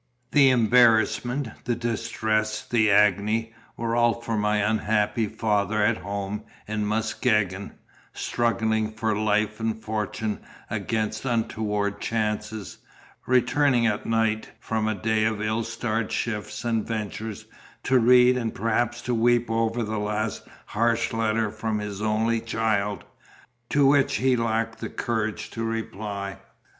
[0.31, 6.87] The embarrassment, the distress, the agony, were all for my unhappy father at home in
[6.87, 7.73] Muskegon,
[8.11, 10.39] struggling for life and fortune
[10.71, 12.79] against untoward chances,
[13.27, 17.45] returning at night from a day of ill starred shifts and ventures,
[17.83, 23.03] to read and perhaps to weep over that last harsh letter from his only child,
[23.69, 26.37] to which he lacked the courage to reply.